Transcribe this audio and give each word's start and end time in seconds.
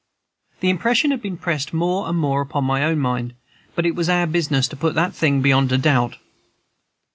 This 0.61 0.69
impression 0.71 1.11
had 1.11 1.23
also 1.23 1.35
pressed 1.39 1.73
more 1.75 2.09
and 2.09 2.17
more 2.17 2.41
upon 2.41 2.63
my 2.63 2.83
own 2.83 2.97
mind, 2.97 3.35
but 3.75 3.85
it 3.85 3.93
was 3.93 4.09
our 4.09 4.25
business 4.25 4.67
to 4.69 4.75
put 4.75 4.95
the 4.95 5.11
thing 5.11 5.43
beyond 5.43 5.71
a 5.71 5.77
doubt. 5.77 6.17